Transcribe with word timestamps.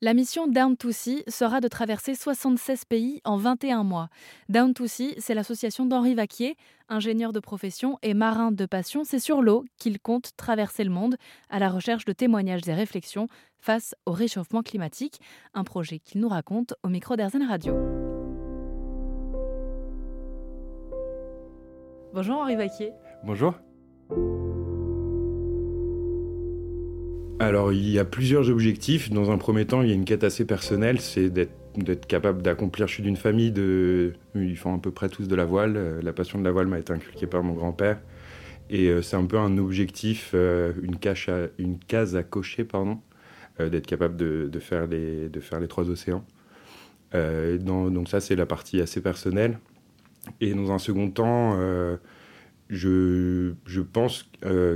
La 0.00 0.14
mission 0.14 0.46
Down 0.46 0.76
to 0.76 0.92
Sea 0.92 1.24
sera 1.26 1.60
de 1.60 1.66
traverser 1.66 2.14
76 2.14 2.84
pays 2.84 3.20
en 3.24 3.36
21 3.36 3.82
mois. 3.82 4.10
Down 4.48 4.72
to 4.72 4.86
Sea, 4.86 5.16
c'est 5.18 5.34
l'association 5.34 5.86
d'Henri 5.86 6.14
Vaquier, 6.14 6.56
ingénieur 6.88 7.32
de 7.32 7.40
profession 7.40 7.98
et 8.02 8.14
marin 8.14 8.52
de 8.52 8.64
passion. 8.64 9.02
C'est 9.02 9.18
sur 9.18 9.42
l'eau 9.42 9.64
qu'il 9.76 9.98
compte 9.98 10.36
traverser 10.36 10.84
le 10.84 10.90
monde 10.90 11.16
à 11.50 11.58
la 11.58 11.68
recherche 11.68 12.04
de 12.04 12.12
témoignages 12.12 12.68
et 12.68 12.74
réflexions 12.74 13.26
face 13.58 13.96
au 14.06 14.12
réchauffement 14.12 14.62
climatique. 14.62 15.20
Un 15.52 15.64
projet 15.64 15.98
qu'il 15.98 16.20
nous 16.20 16.28
raconte 16.28 16.74
au 16.84 16.88
micro 16.88 17.16
d'Airzen 17.16 17.42
Radio. 17.42 17.74
Bonjour 22.14 22.36
Henri 22.36 22.54
Vaquier. 22.54 22.92
Bonjour. 23.24 23.54
Alors, 27.40 27.72
il 27.72 27.88
y 27.88 28.00
a 28.00 28.04
plusieurs 28.04 28.50
objectifs. 28.50 29.10
Dans 29.10 29.30
un 29.30 29.38
premier 29.38 29.64
temps, 29.64 29.82
il 29.82 29.88
y 29.88 29.92
a 29.92 29.94
une 29.94 30.04
quête 30.04 30.24
assez 30.24 30.44
personnelle, 30.44 31.00
c'est 31.00 31.30
d'être 31.30 32.06
capable 32.06 32.42
d'accomplir. 32.42 32.88
Je 32.88 32.94
suis 32.94 33.02
d'une 33.02 33.16
famille 33.16 33.52
de. 33.52 34.14
Ils 34.34 34.56
font 34.56 34.74
à 34.74 34.78
peu 34.78 34.90
près 34.90 35.08
tous 35.08 35.28
de 35.28 35.36
la 35.36 35.44
voile. 35.44 35.76
Euh, 35.76 36.02
la 36.02 36.12
passion 36.12 36.40
de 36.40 36.44
la 36.44 36.50
voile 36.50 36.66
m'a 36.66 36.80
été 36.80 36.92
inculquée 36.92 37.28
par 37.28 37.44
mon 37.44 37.54
grand-père. 37.54 38.00
Et 38.70 38.88
euh, 38.88 39.02
c'est 39.02 39.16
un 39.16 39.24
peu 39.24 39.38
un 39.38 39.56
objectif, 39.56 40.32
euh, 40.34 40.72
une, 40.82 40.98
case 40.98 42.16
à 42.16 42.22
cocher, 42.24 42.64
pardon, 42.64 42.98
d'être 43.58 43.86
capable 43.86 44.16
de, 44.16 44.58
faire 44.58 44.88
les, 44.88 45.30
trois 45.68 45.88
océans. 45.88 46.24
donc, 47.12 48.08
ça, 48.08 48.20
c'est 48.20 48.36
la 48.36 48.46
partie 48.46 48.80
assez 48.80 49.00
personnelle. 49.00 49.60
Et 50.40 50.54
dans 50.54 50.72
un 50.72 50.78
second 50.78 51.08
temps, 51.08 51.56
je, 52.68 53.52
pense 53.92 54.28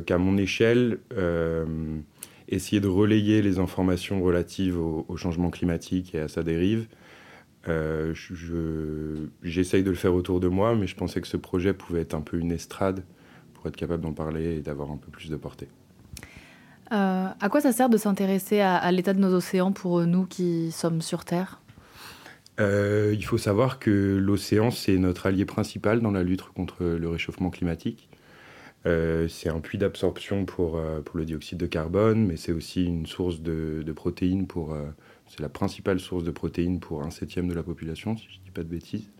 qu'à 0.06 0.18
mon 0.18 0.36
échelle, 0.38 0.98
essayer 2.52 2.80
de 2.80 2.88
relayer 2.88 3.42
les 3.42 3.58
informations 3.58 4.22
relatives 4.22 4.78
au, 4.78 5.16
changement 5.16 5.50
climatique 5.50 6.14
et 6.14 6.20
à 6.20 6.28
sa 6.28 6.42
dérive. 6.42 6.86
Euh, 7.68 8.14
J'essaye 9.42 9.82
de 9.82 9.90
le 9.90 9.96
faire 9.96 10.14
autour 10.14 10.38
de 10.38 10.48
moi, 10.48 10.74
mais 10.76 10.86
je 10.86 10.94
pensais 10.94 11.20
que 11.20 11.28
ce 11.28 11.36
projet 11.36 11.72
pouvait 11.72 12.02
être 12.02 12.14
un 12.14 12.20
peu 12.20 12.38
une 12.38 12.52
estrade 12.52 13.02
pour 13.54 13.66
être 13.66 13.76
capable 13.76 14.02
d'en 14.02 14.12
parler 14.12 14.56
et 14.56 14.60
d'avoir 14.60 14.90
un 14.90 14.96
peu 14.96 15.10
plus 15.10 15.30
de 15.30 15.36
portée. 15.36 15.68
Euh, 16.92 17.28
à 17.40 17.48
quoi 17.48 17.60
ça 17.62 17.72
sert 17.72 17.88
de 17.88 17.96
s'intéresser 17.96 18.60
à, 18.60 18.90
l'état 18.92 19.14
de 19.14 19.20
nos 19.20 19.32
océans 19.32 19.72
pour 19.72 20.02
nous 20.02 20.26
qui 20.26 20.70
sommes 20.72 21.00
sur 21.00 21.24
Terre? 21.24 21.60
Euh, 22.60 23.14
Il 23.14 23.24
faut 23.24 23.38
savoir 23.38 23.78
que 23.78 24.18
l'océan, 24.20 24.70
c'est 24.70 24.98
notre 24.98 25.26
allié 25.26 25.46
principal 25.46 26.00
dans 26.00 26.10
la 26.10 26.22
lutte 26.22 26.42
contre 26.42 26.84
le 26.84 27.08
réchauffement 27.08 27.48
climatique. 27.48 28.10
Euh, 28.84 29.28
c'est 29.28 29.48
un 29.48 29.60
puits 29.60 29.78
d'absorption 29.78 30.44
pour, 30.44 30.76
euh, 30.76 31.00
pour 31.00 31.16
le 31.16 31.24
dioxyde 31.24 31.58
de 31.58 31.66
carbone, 31.66 32.26
mais 32.26 32.36
c'est 32.36 32.52
aussi 32.52 32.84
une 32.84 33.06
source 33.06 33.40
de, 33.40 33.84
protéines 33.94 34.46
pour. 34.46 34.72
Euh, 34.72 34.88
c'est 35.28 35.40
la 35.40 35.48
principale 35.48 36.00
source 36.00 36.24
de 36.24 36.30
protéines 36.30 36.80
pour 36.80 37.02
un 37.02 37.10
septième 37.10 37.48
de 37.48 37.54
la 37.54 37.62
population, 37.62 38.16
si 38.16 38.26
je 38.28 38.38
ne 38.38 38.44
dis 38.44 38.50
pas 38.50 38.62
de 38.62 38.68
bêtises. 38.68 39.10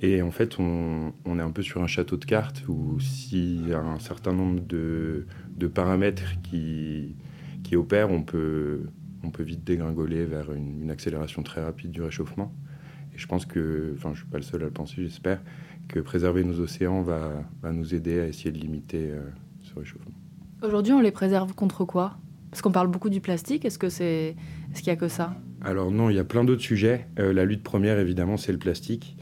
Et 0.00 0.22
en 0.22 0.30
fait, 0.30 0.58
on, 0.60 1.12
est 1.26 1.42
un 1.42 1.50
peu 1.50 1.62
sur 1.62 1.82
un 1.82 1.88
château 1.88 2.16
de 2.16 2.24
cartes 2.24 2.62
où 2.68 3.00
s'il 3.00 3.68
y 3.68 3.72
a 3.72 3.80
un 3.80 3.98
certain 3.98 4.32
nombre 4.32 4.60
de, 4.60 5.26
paramètres 5.74 6.40
qui, 6.42 7.16
opèrent, 7.74 8.10
on 8.10 8.22
peut, 8.22 8.82
on 9.24 9.30
peut 9.30 9.42
vite 9.42 9.64
dégringoler 9.64 10.24
vers 10.24 10.52
une 10.52 10.88
accélération 10.90 11.42
très 11.42 11.64
rapide 11.64 11.90
du 11.90 12.02
réchauffement. 12.02 12.54
Je 13.18 13.26
pense 13.26 13.46
que, 13.46 13.94
enfin, 13.96 14.10
je 14.10 14.20
ne 14.20 14.22
suis 14.22 14.26
pas 14.26 14.36
le 14.36 14.44
seul 14.44 14.62
à 14.62 14.66
le 14.66 14.70
penser, 14.70 14.94
j'espère, 14.98 15.42
que 15.88 15.98
préserver 15.98 16.44
nos 16.44 16.60
océans 16.60 17.02
va, 17.02 17.42
nous 17.64 17.92
aider 17.92 18.20
à 18.20 18.26
essayer 18.28 18.52
de 18.52 18.58
limiter 18.58 19.10
euh, 19.10 19.20
ce 19.60 19.74
réchauffement. 19.76 20.14
Aujourd'hui, 20.62 20.92
on 20.92 21.00
les 21.00 21.10
préserve 21.10 21.52
contre 21.52 21.84
quoi? 21.84 22.16
Parce 22.50 22.62
qu'on 22.62 22.70
parle 22.70 22.86
beaucoup 22.86 23.10
du 23.10 23.20
plastique. 23.20 23.64
Est-ce 23.64 23.78
que 23.78 23.88
c'est, 23.88 24.36
est-ce 24.72 24.78
qu'il 24.78 24.86
y 24.86 24.90
a 24.90 24.96
que 24.96 25.08
ça? 25.08 25.34
Alors 25.62 25.90
non, 25.90 26.10
il 26.10 26.16
y 26.16 26.20
a 26.20 26.24
plein 26.24 26.44
d'autres 26.44 26.62
sujets. 26.62 27.08
Euh, 27.18 27.32
la 27.32 27.44
lutte 27.44 27.64
première, 27.64 27.98
évidemment, 27.98 28.36
c'est 28.36 28.52
le 28.52 28.58
plastique. 28.58 29.16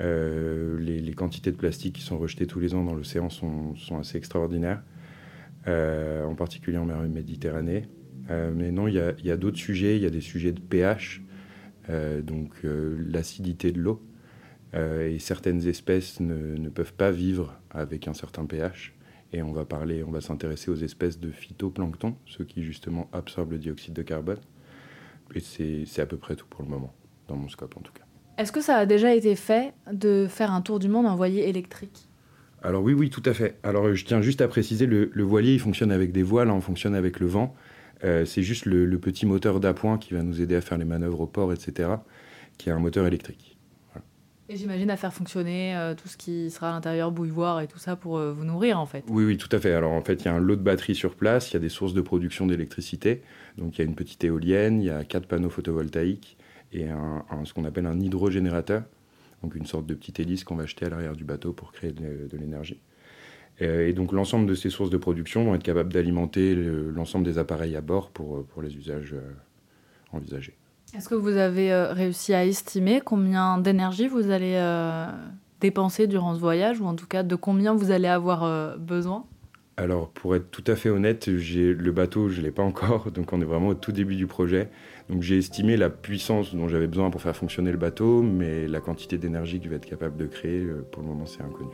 Euh, 0.00 0.80
les, 0.80 1.12
quantités 1.12 1.52
de 1.52 1.56
plastique 1.56 1.96
qui 1.96 2.02
sont 2.02 2.16
rejetées 2.16 2.46
tous 2.46 2.58
les 2.58 2.74
ans 2.74 2.82
dans 2.82 2.94
l'océan 2.94 3.28
sont, 3.28 3.76
sont 3.76 3.98
assez 3.98 4.16
extraordinaires, 4.16 4.82
en 5.66 6.34
particulier 6.34 6.78
en 6.78 6.86
mer 6.86 7.02
Méditerranée. 7.02 7.86
mais 8.30 8.72
non, 8.72 8.88
il 8.88 8.94
y 8.94 8.98
a, 8.98 9.12
y 9.22 9.30
a 9.30 9.36
d'autres 9.36 9.58
sujets. 9.58 9.96
Il 9.96 10.02
y 10.02 10.06
a 10.06 10.10
des 10.10 10.22
sujets 10.22 10.52
de 10.52 10.60
pH, 10.60 11.22
donc 11.88 12.50
l'acidité 12.62 13.72
de 13.72 13.80
l'eau. 13.80 14.02
Euh, 14.74 15.08
et 15.08 15.18
certaines 15.18 15.66
espèces 15.66 16.20
ne, 16.20 16.68
peuvent 16.68 16.94
pas 16.94 17.10
vivre 17.10 17.54
avec 17.70 18.08
un 18.08 18.14
certain 18.14 18.46
pH. 18.46 18.94
Et 19.32 19.42
on 19.42 19.52
va 19.52 19.64
parler, 19.64 20.02
on 20.02 20.10
va 20.10 20.20
s'intéresser 20.20 20.70
aux 20.70 20.76
espèces 20.76 21.18
de 21.18 21.30
phytoplancton, 21.30 22.16
ceux 22.26 22.44
qui 22.44 22.62
justement 22.62 23.08
absorbent 23.12 23.52
le 23.52 23.58
dioxyde 23.58 23.94
de 23.94 24.02
carbone. 24.02 24.38
Et 25.34 25.40
c'est 25.40 26.02
à 26.02 26.06
peu 26.06 26.18
près 26.18 26.36
tout 26.36 26.46
pour 26.48 26.62
le 26.62 26.68
moment, 26.68 26.92
dans 27.28 27.36
mon 27.36 27.48
scope 27.48 27.76
en 27.78 27.80
tout 27.80 27.92
cas. 27.92 28.04
Est-ce 28.36 28.52
que 28.52 28.60
ça 28.60 28.76
a 28.76 28.86
déjà 28.86 29.14
été 29.14 29.34
fait 29.34 29.72
de 29.90 30.26
faire 30.28 30.52
un 30.52 30.60
tour 30.60 30.78
du 30.78 30.88
monde 30.88 31.06
en 31.06 31.16
voilier 31.16 31.42
électrique? 31.42 32.08
Alors 32.62 32.82
oui, 32.82 32.92
oui, 32.92 33.08
tout 33.08 33.22
à 33.24 33.32
fait. 33.32 33.58
Alors 33.62 33.94
je 33.94 34.04
tiens 34.04 34.20
juste 34.20 34.42
à 34.42 34.48
préciser, 34.48 34.86
le, 34.86 35.22
voilier, 35.22 35.54
il 35.54 35.60
fonctionne 35.60 35.92
avec 35.92 36.12
des 36.12 36.22
voiles, 36.22 36.50
hein, 36.50 36.54
on 36.54 36.60
fonctionne 36.60 36.94
avec 36.94 37.18
le 37.18 37.26
vent. 37.26 37.54
Euh, 38.04 38.24
c'est 38.24 38.42
juste 38.42 38.66
le, 38.66 38.84
le, 38.84 38.98
petit 38.98 39.26
moteur 39.26 39.60
d'appoint 39.60 39.98
qui 39.98 40.14
va 40.14 40.22
nous 40.22 40.40
aider 40.40 40.56
à 40.56 40.60
faire 40.60 40.78
les 40.78 40.84
manœuvres 40.84 41.20
au 41.20 41.26
port, 41.26 41.52
etc., 41.52 41.90
qui 42.58 42.68
est 42.68 42.72
un 42.72 42.78
moteur 42.78 43.06
électrique. 43.06 43.52
Et 44.52 44.56
j'imagine 44.56 44.90
à 44.90 44.98
faire 44.98 45.14
fonctionner 45.14 45.74
euh, 45.76 45.94
tout 45.94 46.08
ce 46.08 46.16
qui 46.18 46.50
sera 46.50 46.68
à 46.68 46.72
l'intérieur, 46.72 47.10
bouilloire 47.10 47.60
et 47.62 47.68
tout 47.68 47.78
ça 47.78 47.96
pour 47.96 48.18
euh, 48.18 48.32
vous 48.32 48.44
nourrir 48.44 48.78
en 48.78 48.84
fait. 48.84 49.02
Oui, 49.08 49.24
oui, 49.24 49.38
tout 49.38 49.48
à 49.50 49.58
fait. 49.58 49.72
Alors 49.72 49.92
en 49.92 50.02
fait, 50.02 50.14
il 50.14 50.24
y 50.26 50.28
a 50.28 50.34
un 50.34 50.40
lot 50.40 50.56
de 50.56 50.60
batteries 50.60 50.94
sur 50.94 51.14
place, 51.14 51.50
il 51.50 51.54
y 51.54 51.56
a 51.56 51.60
des 51.60 51.70
sources 51.70 51.94
de 51.94 52.02
production 52.02 52.46
d'électricité. 52.46 53.22
Donc 53.56 53.78
il 53.78 53.82
y 53.82 53.84
a 53.84 53.86
une 53.86 53.94
petite 53.94 54.24
éolienne, 54.24 54.82
il 54.82 54.86
y 54.86 54.90
a 54.90 55.04
quatre 55.04 55.26
panneaux 55.26 55.48
photovoltaïques 55.48 56.36
et 56.72 56.88
un, 56.88 57.24
ce 57.44 57.54
qu'on 57.54 57.64
appelle 57.64 57.86
un 57.86 57.98
hydrogénérateur, 57.98 58.82
donc 59.42 59.54
une 59.54 59.64
sorte 59.66 59.86
de 59.86 59.94
petite 59.94 60.20
hélice 60.20 60.44
qu'on 60.44 60.56
va 60.56 60.64
acheter 60.64 60.84
à 60.86 60.90
l'arrière 60.90 61.16
du 61.16 61.24
bateau 61.24 61.52
pour 61.52 61.72
créer 61.72 61.92
de, 61.92 62.36
l'énergie. 62.36 62.80
Et, 63.60 63.92
donc 63.92 64.12
l'ensemble 64.12 64.46
de 64.46 64.54
ces 64.54 64.70
sources 64.70 64.90
de 64.90 64.96
production 64.96 65.44
vont 65.44 65.54
être 65.54 65.62
capables 65.62 65.92
d'alimenter 65.92 66.54
l'ensemble 66.54 67.24
des 67.24 67.38
appareils 67.38 67.76
à 67.76 67.80
bord 67.80 68.10
pour, 68.10 68.44
pour 68.46 68.62
les 68.62 68.76
usages 68.76 69.12
euh, 69.12 69.32
envisagés. 70.12 70.56
Est-ce 70.96 71.08
que 71.08 71.14
vous 71.14 71.36
avez 71.36 71.72
euh, 71.72 71.92
réussi 71.92 72.34
à 72.34 72.44
estimer 72.44 73.00
combien 73.02 73.56
d'énergie 73.56 74.08
vous 74.08 74.30
allez 74.30 74.56
euh, 74.56 75.06
dépenser 75.60 76.06
durant 76.06 76.34
ce 76.34 76.40
voyage, 76.40 76.80
ou 76.80 76.84
en 76.84 76.94
tout 76.94 77.06
cas 77.06 77.22
de 77.22 77.34
combien 77.34 77.74
vous 77.74 77.90
allez 77.90 78.08
avoir 78.08 78.44
euh, 78.44 78.76
besoin? 78.76 79.24
Alors, 79.78 80.10
pour 80.10 80.36
être 80.36 80.50
tout 80.50 80.64
à 80.66 80.76
fait 80.76 80.90
honnête, 80.90 81.28
le 81.28 81.90
bateau, 81.92 82.28
je 82.28 82.40
ne 82.40 82.44
l'ai 82.44 82.50
pas 82.50 82.62
encore, 82.62 83.10
donc 83.14 83.32
on 83.32 83.40
est 83.40 83.46
vraiment 83.46 83.68
au 83.68 83.74
tout 83.74 83.92
début 83.92 84.16
du 84.16 84.26
projet. 84.26 84.68
Donc 85.08 85.22
j'ai 85.22 85.38
estimé 85.38 85.78
la 85.78 85.88
puissance 85.88 86.54
dont 86.54 86.68
j'avais 86.68 86.88
besoin 86.88 87.10
pour 87.10 87.22
faire 87.22 87.34
fonctionner 87.34 87.72
le 87.72 87.78
bateau, 87.78 88.22
mais 88.22 88.68
la 88.68 88.80
quantité 88.80 89.16
d'énergie 89.16 89.60
qu'il 89.60 89.70
va 89.70 89.76
être 89.76 89.86
capable 89.86 90.18
de 90.18 90.26
créer, 90.26 90.62
pour 90.90 91.02
le 91.02 91.08
moment, 91.08 91.24
c'est 91.24 91.42
inconnu. 91.42 91.72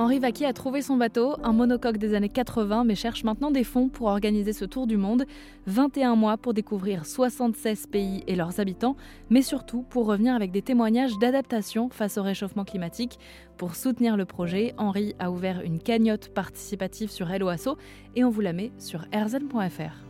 Henri 0.00 0.20
Vaquier 0.20 0.46
a 0.46 0.52
trouvé 0.52 0.80
son 0.80 0.96
bateau, 0.96 1.34
un 1.42 1.52
monocoque 1.52 1.98
des 1.98 2.14
années 2.14 2.28
80, 2.28 2.84
mais 2.84 2.94
cherche 2.94 3.24
maintenant 3.24 3.50
des 3.50 3.64
fonds 3.64 3.88
pour 3.88 4.06
organiser 4.06 4.52
ce 4.52 4.64
tour 4.64 4.86
du 4.86 4.96
monde. 4.96 5.24
21 5.66 6.14
mois 6.14 6.36
pour 6.36 6.54
découvrir 6.54 7.04
76 7.04 7.88
pays 7.88 8.22
et 8.28 8.36
leurs 8.36 8.60
habitants, 8.60 8.94
mais 9.28 9.42
surtout 9.42 9.82
pour 9.82 10.06
revenir 10.06 10.36
avec 10.36 10.52
des 10.52 10.62
témoignages 10.62 11.18
d'adaptation 11.18 11.88
face 11.88 12.16
au 12.16 12.22
réchauffement 12.22 12.64
climatique. 12.64 13.18
Pour 13.56 13.74
soutenir 13.74 14.16
le 14.16 14.24
projet, 14.24 14.72
Henri 14.78 15.16
a 15.18 15.32
ouvert 15.32 15.62
une 15.62 15.80
cagnotte 15.80 16.28
participative 16.28 17.10
sur 17.10 17.28
Helloasso 17.28 17.76
et 18.14 18.22
on 18.22 18.30
vous 18.30 18.40
la 18.40 18.52
met 18.52 18.70
sur 18.78 19.04
erzen.fr. 19.10 20.07